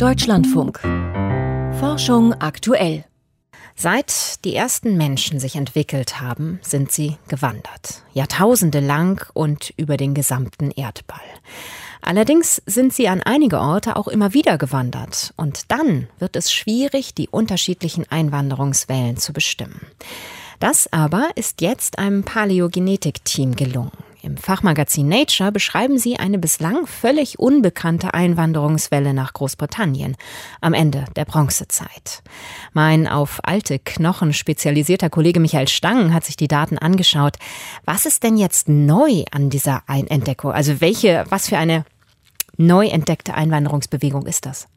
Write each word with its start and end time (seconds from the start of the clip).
Deutschlandfunk. 0.00 0.80
Forschung 1.78 2.32
aktuell. 2.32 3.04
Seit 3.76 4.42
die 4.46 4.56
ersten 4.56 4.96
Menschen 4.96 5.38
sich 5.38 5.56
entwickelt 5.56 6.22
haben, 6.22 6.58
sind 6.62 6.90
sie 6.90 7.18
gewandert. 7.28 8.02
Jahrtausende 8.14 8.80
lang 8.80 9.30
und 9.34 9.74
über 9.76 9.98
den 9.98 10.14
gesamten 10.14 10.70
Erdball. 10.70 11.20
Allerdings 12.00 12.62
sind 12.64 12.94
sie 12.94 13.08
an 13.08 13.20
einige 13.22 13.60
Orte 13.60 13.96
auch 13.96 14.08
immer 14.08 14.32
wieder 14.32 14.56
gewandert. 14.56 15.34
Und 15.36 15.70
dann 15.70 16.08
wird 16.18 16.34
es 16.34 16.50
schwierig, 16.50 17.12
die 17.12 17.28
unterschiedlichen 17.28 18.10
Einwanderungswellen 18.10 19.18
zu 19.18 19.34
bestimmen. 19.34 19.82
Das 20.60 20.90
aber 20.94 21.28
ist 21.34 21.60
jetzt 21.60 21.98
einem 21.98 22.24
Paläogenetik-Team 22.24 23.54
gelungen. 23.54 23.92
Im 24.22 24.36
Fachmagazin 24.36 25.08
Nature 25.08 25.50
beschreiben 25.50 25.98
sie 25.98 26.18
eine 26.18 26.38
bislang 26.38 26.86
völlig 26.86 27.38
unbekannte 27.38 28.12
Einwanderungswelle 28.12 29.14
nach 29.14 29.32
Großbritannien 29.32 30.16
am 30.60 30.74
Ende 30.74 31.06
der 31.16 31.24
Bronzezeit. 31.24 32.22
Mein 32.74 33.08
auf 33.08 33.40
alte 33.44 33.78
Knochen 33.78 34.34
spezialisierter 34.34 35.08
Kollege 35.08 35.40
Michael 35.40 35.68
Stangen 35.68 36.12
hat 36.12 36.24
sich 36.24 36.36
die 36.36 36.48
Daten 36.48 36.76
angeschaut. 36.76 37.36
Was 37.86 38.04
ist 38.04 38.22
denn 38.22 38.36
jetzt 38.36 38.68
neu 38.68 39.24
an 39.30 39.48
dieser 39.48 39.88
Einentdeckung? 39.88 40.52
Also 40.52 40.82
welche, 40.82 41.24
was 41.30 41.48
für 41.48 41.56
eine 41.56 41.86
neu 42.58 42.88
entdeckte 42.88 43.32
Einwanderungsbewegung 43.32 44.26
ist 44.26 44.44
das? 44.44 44.68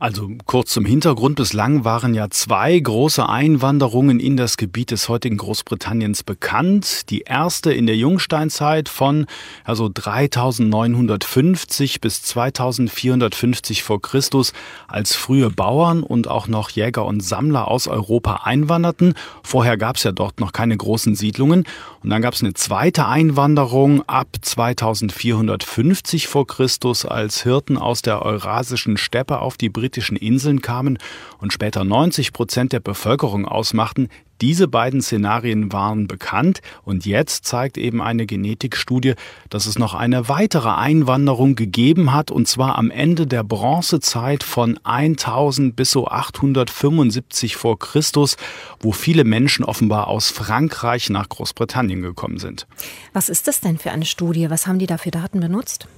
Also 0.00 0.30
kurz 0.46 0.72
zum 0.72 0.84
Hintergrund. 0.86 1.36
Bislang 1.36 1.84
waren 1.84 2.14
ja 2.14 2.30
zwei 2.30 2.78
große 2.78 3.28
Einwanderungen 3.28 4.18
in 4.18 4.38
das 4.38 4.56
Gebiet 4.56 4.92
des 4.92 5.10
heutigen 5.10 5.36
Großbritanniens 5.36 6.22
bekannt. 6.22 7.10
Die 7.10 7.20
erste 7.20 7.70
in 7.70 7.86
der 7.86 7.96
Jungsteinzeit 7.96 8.88
von 8.88 9.26
also 9.62 9.90
3950 9.92 12.00
bis 12.00 12.22
2450 12.22 13.82
vor 13.82 14.00
Christus, 14.00 14.54
als 14.88 15.14
frühe 15.14 15.50
Bauern 15.50 16.02
und 16.02 16.28
auch 16.28 16.48
noch 16.48 16.70
Jäger 16.70 17.04
und 17.04 17.20
Sammler 17.20 17.68
aus 17.68 17.86
Europa 17.86 18.44
einwanderten. 18.44 19.12
Vorher 19.42 19.76
gab 19.76 19.96
es 19.96 20.04
ja 20.04 20.12
dort 20.12 20.40
noch 20.40 20.52
keine 20.52 20.78
großen 20.78 21.14
Siedlungen. 21.14 21.66
Und 22.02 22.08
dann 22.08 22.22
gab 22.22 22.32
es 22.32 22.42
eine 22.42 22.54
zweite 22.54 23.06
Einwanderung 23.06 24.02
ab 24.08 24.28
2450 24.40 26.26
vor 26.26 26.46
Christus, 26.46 27.04
als 27.04 27.42
Hirten 27.42 27.76
aus 27.76 28.00
der 28.00 28.22
Eurasischen 28.22 28.96
Steppe 28.96 29.40
auf 29.40 29.58
die 29.58 29.68
britischen 29.90 30.16
Inseln 30.16 30.62
kamen 30.62 30.98
und 31.38 31.52
später 31.52 31.82
90 31.82 32.32
Prozent 32.32 32.72
der 32.72 32.78
Bevölkerung 32.78 33.44
ausmachten, 33.44 34.08
diese 34.40 34.68
beiden 34.68 35.02
Szenarien 35.02 35.72
waren 35.72 36.06
bekannt 36.06 36.60
und 36.84 37.06
jetzt 37.06 37.44
zeigt 37.44 37.76
eben 37.76 38.00
eine 38.00 38.24
Genetikstudie, 38.24 39.14
dass 39.50 39.66
es 39.66 39.80
noch 39.80 39.94
eine 39.94 40.28
weitere 40.28 40.70
Einwanderung 40.70 41.56
gegeben 41.56 42.12
hat 42.12 42.30
und 42.30 42.46
zwar 42.46 42.78
am 42.78 42.92
Ende 42.92 43.26
der 43.26 43.42
Bronzezeit 43.42 44.44
von 44.44 44.78
1000 44.84 45.74
bis 45.74 45.90
so 45.90 46.06
875 46.06 47.56
vor 47.56 47.80
Christus, 47.80 48.36
wo 48.78 48.92
viele 48.92 49.24
Menschen 49.24 49.64
offenbar 49.64 50.06
aus 50.06 50.30
Frankreich 50.30 51.10
nach 51.10 51.28
Großbritannien 51.28 52.00
gekommen 52.00 52.38
sind. 52.38 52.68
Was 53.12 53.28
ist 53.28 53.48
das 53.48 53.60
denn 53.60 53.76
für 53.76 53.90
eine 53.90 54.06
Studie? 54.06 54.50
Was 54.50 54.68
haben 54.68 54.78
die 54.78 54.86
da 54.86 54.98
für 54.98 55.10
Daten 55.10 55.40
benutzt? 55.40 55.88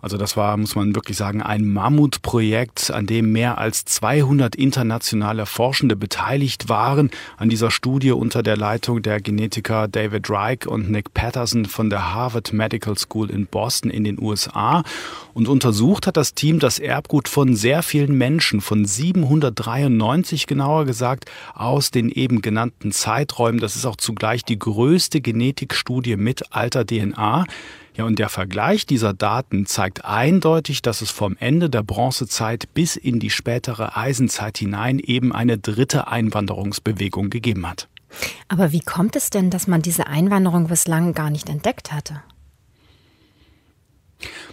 Also 0.00 0.16
das 0.16 0.36
war, 0.36 0.56
muss 0.56 0.76
man 0.76 0.94
wirklich 0.94 1.16
sagen, 1.16 1.42
ein 1.42 1.66
Mammutprojekt, 1.66 2.90
an 2.90 3.06
dem 3.06 3.32
mehr 3.32 3.58
als 3.58 3.84
200 3.84 4.54
internationale 4.54 5.46
Forschende 5.46 5.96
beteiligt 5.96 6.68
waren. 6.68 7.10
An 7.36 7.48
dieser 7.48 7.70
Studie 7.70 8.12
unter 8.12 8.42
der 8.42 8.56
Leitung 8.56 9.02
der 9.02 9.20
Genetiker 9.20 9.88
David 9.88 10.30
Reich 10.30 10.66
und 10.66 10.90
Nick 10.90 11.14
Patterson 11.14 11.64
von 11.64 11.90
der 11.90 12.14
Harvard 12.14 12.52
Medical 12.52 12.96
School 12.96 13.30
in 13.30 13.46
Boston 13.46 13.90
in 13.90 14.04
den 14.04 14.20
USA. 14.20 14.84
Und 15.34 15.48
untersucht 15.48 16.06
hat 16.06 16.16
das 16.16 16.34
Team 16.34 16.58
das 16.58 16.78
Erbgut 16.78 17.28
von 17.28 17.56
sehr 17.56 17.82
vielen 17.82 18.16
Menschen, 18.16 18.60
von 18.60 18.84
793 18.84 20.46
genauer 20.46 20.84
gesagt, 20.84 21.26
aus 21.54 21.90
den 21.90 22.08
eben 22.08 22.42
genannten 22.42 22.92
Zeiträumen. 22.92 23.60
Das 23.60 23.76
ist 23.76 23.84
auch 23.84 23.96
zugleich 23.96 24.44
die 24.44 24.58
größte 24.58 25.20
Genetikstudie 25.20 26.16
mit 26.16 26.52
alter 26.52 26.84
DNA. 26.86 27.46
Ja, 27.98 28.04
und 28.04 28.20
der 28.20 28.28
Vergleich 28.28 28.86
dieser 28.86 29.12
Daten 29.12 29.66
zeigt 29.66 30.04
eindeutig, 30.04 30.82
dass 30.82 31.02
es 31.02 31.10
vom 31.10 31.36
Ende 31.36 31.68
der 31.68 31.82
Bronzezeit 31.82 32.72
bis 32.72 32.94
in 32.94 33.18
die 33.18 33.28
spätere 33.28 33.96
Eisenzeit 33.96 34.56
hinein 34.56 35.00
eben 35.00 35.32
eine 35.34 35.58
dritte 35.58 36.06
Einwanderungsbewegung 36.06 37.28
gegeben 37.28 37.68
hat. 37.68 37.88
Aber 38.46 38.70
wie 38.70 38.80
kommt 38.80 39.16
es 39.16 39.30
denn, 39.30 39.50
dass 39.50 39.66
man 39.66 39.82
diese 39.82 40.06
Einwanderung 40.06 40.68
bislang 40.68 41.12
gar 41.12 41.30
nicht 41.30 41.48
entdeckt 41.48 41.92
hatte? 41.92 42.22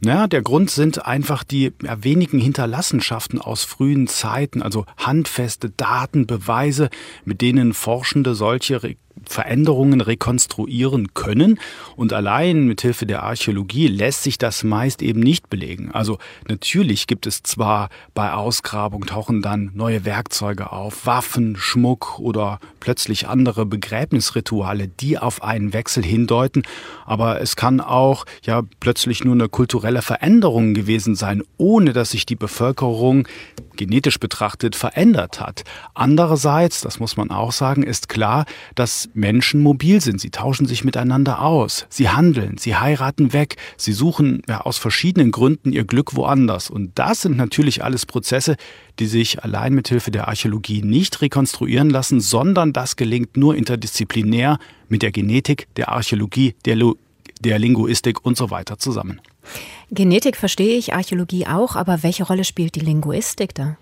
Naja, 0.00 0.26
der 0.26 0.42
Grund 0.42 0.70
sind 0.70 1.06
einfach 1.06 1.42
die 1.42 1.72
wenigen 1.80 2.40
Hinterlassenschaften 2.40 3.40
aus 3.40 3.64
frühen 3.64 4.06
Zeiten, 4.06 4.60
also 4.62 4.84
handfeste 4.98 5.70
Daten, 5.70 6.26
Beweise, 6.26 6.90
mit 7.24 7.40
denen 7.40 7.72
Forschende 7.72 8.34
solche 8.34 8.96
Veränderungen 9.30 10.00
rekonstruieren 10.00 11.14
können. 11.14 11.60
Und 11.96 12.12
allein 12.12 12.66
mit 12.66 12.80
Hilfe 12.80 13.06
der 13.06 13.22
Archäologie 13.22 13.86
lässt 13.86 14.24
sich 14.24 14.38
das 14.38 14.64
meist 14.64 15.02
eben 15.02 15.20
nicht 15.20 15.48
belegen. 15.48 15.90
Also 15.92 16.18
natürlich 16.48 17.06
gibt 17.06 17.26
es 17.26 17.42
zwar 17.42 17.90
bei 18.14 18.32
Ausgrabung 18.32 19.06
tauchen 19.06 19.40
dann 19.40 19.70
neue 19.74 20.04
Werkzeuge 20.04 20.72
auf, 20.72 21.06
Waffen, 21.06 21.56
Schmuck 21.56 22.18
oder 22.18 22.58
plötzlich 22.80 23.28
andere 23.28 23.66
Begräbnisrituale, 23.66 24.88
die 24.88 25.18
auf 25.18 25.42
einen 25.42 25.72
Wechsel 25.72 26.04
hindeuten. 26.04 26.62
Aber 27.06 27.40
es 27.40 27.56
kann 27.56 27.80
auch 27.80 28.24
ja 28.42 28.62
plötzlich 28.80 29.24
nur 29.24 29.34
eine 29.34 29.48
kulturelle 29.48 30.02
Veränderung 30.02 30.74
gewesen 30.74 31.14
sein, 31.14 31.42
ohne 31.56 31.92
dass 31.92 32.10
sich 32.10 32.26
die 32.26 32.36
Bevölkerung 32.36 33.28
genetisch 33.76 34.18
betrachtet 34.20 34.76
verändert 34.76 35.40
hat. 35.40 35.64
Andererseits, 35.94 36.82
das 36.82 37.00
muss 37.00 37.16
man 37.16 37.30
auch 37.30 37.52
sagen, 37.52 37.82
ist 37.82 38.08
klar, 38.08 38.44
dass 38.74 39.08
Menschen 39.20 39.62
mobil 39.62 40.00
sind. 40.00 40.20
Sie 40.20 40.30
tauschen 40.30 40.66
sich 40.66 40.82
miteinander 40.82 41.42
aus. 41.42 41.86
Sie 41.88 42.08
handeln, 42.08 42.58
sie 42.58 42.74
heiraten 42.74 43.32
weg. 43.32 43.56
Sie 43.76 43.92
suchen 43.92 44.42
ja, 44.48 44.62
aus 44.62 44.78
verschiedenen 44.78 45.30
Gründen 45.30 45.72
ihr 45.72 45.84
Glück 45.84 46.16
woanders. 46.16 46.70
Und 46.70 46.98
das 46.98 47.22
sind 47.22 47.36
natürlich 47.36 47.84
alles 47.84 48.06
Prozesse, 48.06 48.56
die 48.98 49.06
sich 49.06 49.44
allein 49.44 49.74
mit 49.74 49.88
Hilfe 49.88 50.10
der 50.10 50.26
Archäologie 50.26 50.82
nicht 50.82 51.20
rekonstruieren 51.22 51.90
lassen, 51.90 52.20
sondern 52.20 52.72
das 52.72 52.96
gelingt 52.96 53.36
nur 53.36 53.54
interdisziplinär 53.54 54.58
mit 54.88 55.02
der 55.02 55.12
Genetik, 55.12 55.68
der 55.76 55.90
Archäologie, 55.90 56.54
der, 56.64 56.76
der 57.40 57.58
Linguistik 57.58 58.24
und 58.24 58.36
so 58.36 58.50
weiter 58.50 58.78
zusammen. 58.78 59.20
Genetik 59.90 60.36
verstehe 60.36 60.76
ich, 60.76 60.94
Archäologie 60.94 61.46
auch, 61.46 61.76
aber 61.76 62.02
welche 62.02 62.24
Rolle 62.24 62.44
spielt 62.44 62.74
die 62.74 62.80
Linguistik 62.80 63.54
da? 63.54 63.76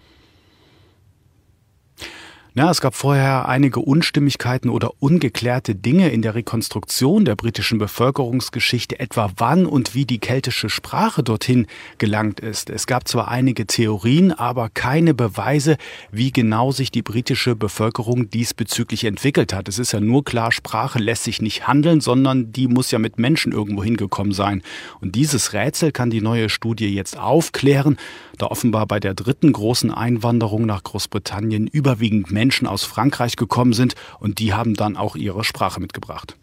Ja, 2.55 2.71
es 2.71 2.81
gab 2.81 2.95
vorher 2.95 3.47
einige 3.47 3.81
Unstimmigkeiten 3.81 4.71
oder 4.71 4.93
ungeklärte 5.01 5.75
Dinge 5.75 6.09
in 6.09 6.23
der 6.23 6.35
Rekonstruktion 6.35 7.27
der 7.27 7.37
britischen 7.37 7.79
Bevölkerungsgeschichte, 7.79 8.99
etwa 8.99 9.31
wann 9.37 9.67
und 9.67 9.95
wie 9.95 10.07
die 10.07 10.19
keltische 10.19 10.71
Sprache 10.71 11.23
dorthin 11.23 11.67
gelangt 11.99 12.41
ist. 12.41 12.71
Es 12.71 12.87
gab 12.87 13.07
zwar 13.07 13.29
einige 13.29 13.67
Theorien, 13.67 14.33
aber 14.33 14.71
keine 14.71 15.13
Beweise, 15.13 15.77
wie 16.11 16.33
genau 16.33 16.73
sich 16.73 16.91
die 16.91 17.03
britische 17.03 17.55
Bevölkerung 17.55 18.31
diesbezüglich 18.31 19.05
entwickelt 19.05 19.53
hat. 19.53 19.69
Es 19.69 19.79
ist 19.79 19.93
ja 19.93 20.01
nur 20.01 20.25
klar, 20.25 20.51
Sprache 20.51 20.99
lässt 20.99 21.25
sich 21.25 21.43
nicht 21.43 21.69
handeln, 21.69 22.01
sondern 22.01 22.51
die 22.51 22.67
muss 22.67 22.91
ja 22.91 22.99
mit 22.99 23.19
Menschen 23.19 23.53
irgendwo 23.53 23.85
hingekommen 23.85 24.33
sein. 24.33 24.63
Und 25.01 25.15
dieses 25.17 25.53
Rätsel 25.53 25.93
kann 25.93 26.09
die 26.09 26.23
neue 26.23 26.49
Studie 26.49 26.93
jetzt 26.93 27.19
aufklären, 27.19 27.99
da 28.39 28.47
offenbar 28.47 28.87
bei 28.87 29.01
der 29.01 29.15
dritten 29.15 29.53
großen 29.53 29.93
Einwanderung 29.93 30.65
nach 30.65 30.83
Großbritannien 30.83 31.67
überwiegend 31.67 32.31
Menschen 32.31 32.48
Menschen 32.49 32.67
aus 32.67 32.83
Frankreich 32.83 33.37
gekommen 33.37 33.75
sind 33.75 33.95
und 34.21 34.39
die 34.39 34.55
haben 34.55 34.73
dann 34.73 34.97
auch 34.97 35.17
ihre 35.17 35.45
Sprache 35.45 35.81
mitgebracht. 35.81 36.35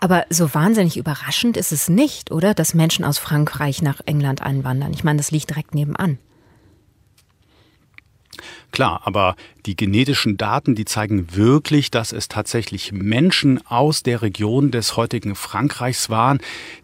Aber 0.00 0.26
so 0.28 0.52
wahnsinnig 0.52 0.96
überraschend 0.96 1.56
ist 1.56 1.70
es 1.70 1.88
nicht, 1.88 2.32
oder, 2.32 2.52
dass 2.52 2.74
Menschen 2.74 3.04
aus 3.04 3.18
Frankreich 3.18 3.80
nach 3.80 4.00
England 4.06 4.42
einwandern. 4.42 4.92
Ich 4.92 5.04
meine, 5.04 5.18
das 5.18 5.30
liegt 5.30 5.50
direkt 5.50 5.72
nebenan. 5.72 6.18
Klar, 8.76 9.00
aber 9.04 9.36
die 9.64 9.74
genetischen 9.74 10.36
Daten, 10.36 10.74
die 10.74 10.84
zeigen 10.84 11.34
wirklich, 11.34 11.90
dass 11.90 12.12
es 12.12 12.28
tatsächlich 12.28 12.92
Menschen 12.92 13.66
aus 13.66 14.02
der 14.02 14.20
Region 14.20 14.70
des 14.70 14.98
heutigen 14.98 15.34
Frankreichs 15.34 16.10
waren, 16.10 16.40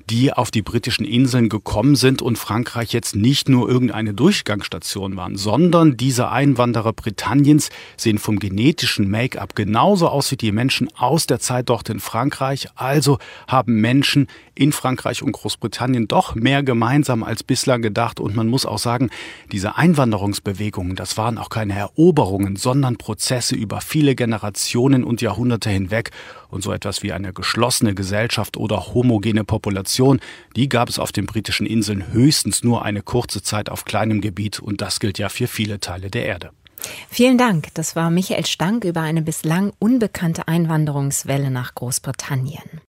die 0.09 0.33
auf 0.33 0.51
die 0.51 0.63
britischen 0.63 1.05
Inseln 1.05 1.51
gekommen 1.51 1.95
sind 1.95 2.23
und 2.23 2.39
Frankreich 2.39 2.93
jetzt 2.95 3.15
nicht 3.15 3.51
nur 3.51 3.69
irgendeine 3.69 4.15
Durchgangsstation 4.15 5.17
waren, 5.17 5.37
sondern 5.37 5.99
diese 5.99 6.31
Einwanderer 6.31 6.95
Britanniens 6.95 7.69
sehen 7.99 8.19
vom 8.19 8.39
genetischen 8.39 9.11
Make-up 9.11 9.55
genauso 9.55 10.09
aus 10.09 10.31
wie 10.31 10.37
die 10.37 10.51
Menschen 10.51 10.89
aus 10.97 11.27
der 11.27 11.41
Zeit 11.41 11.69
dort 11.69 11.91
in 11.91 12.01
Frankreich. 12.01 12.69
Also 12.75 13.19
haben 13.47 13.81
Menschen 13.83 14.29
in 14.55 14.73
Frankreich 14.73 15.23
und 15.23 15.33
Großbritannien 15.33 16.09
doch 16.09 16.35
mehr 16.35 16.63
gemeinsam 16.63 17.23
als 17.23 17.43
bislang 17.43 17.81
gedacht. 17.81 18.21
Und 18.21 18.37
man 18.37 18.49
muss 18.49 18.67
auch 18.67 18.79
sagen, 18.79 19.11
diese 19.51 19.77
Einwanderungsbewegungen, 19.77 20.97
das 20.97 21.17
waren 21.17 21.39
auch 21.39 21.49
keine 21.49 21.82
Eroberungen, 21.83 22.57
sondern 22.57 22.97
Prozesse 22.97 23.55
über 23.57 23.81
viele 23.81 24.15
Generationen 24.15 25.03
und 25.03 25.21
Jahrhunderte 25.21 25.69
hinweg. 25.69 26.11
Und 26.49 26.63
so 26.63 26.73
etwas 26.73 27.03
wie 27.03 27.13
eine 27.13 27.33
geschlossene 27.33 27.95
Gesellschaft 27.95 28.57
oder 28.57 28.95
homogene 28.95 29.45
Population, 29.45 30.21
die 30.55 30.69
gab 30.69 30.89
es 30.89 30.99
auf 30.99 31.11
den 31.13 31.27
britischen 31.27 31.67
Inseln 31.67 32.13
höchstens 32.13 32.63
nur 32.63 32.85
eine 32.85 33.03
kurze 33.03 33.43
Zeit 33.43 33.69
auf 33.69 33.85
kleinem 33.85 34.21
Gebiet 34.21 34.61
und 34.61 34.81
das 34.81 35.01
gilt 35.01 35.19
ja 35.19 35.29
für 35.29 35.49
viele 35.49 35.81
Teile 35.81 36.11
der 36.11 36.27
Erde. 36.27 36.51
Vielen 37.09 37.39
Dank. 37.39 37.69
Das 37.75 37.97
war 37.97 38.11
Michael 38.11 38.47
Stank 38.47 38.85
über 38.85 39.01
eine 39.01 39.23
bislang 39.23 39.73
unbekannte 39.79 40.49
Einwanderungswelle 40.49 41.51
nach 41.51 41.75
Großbritannien. 41.75 42.83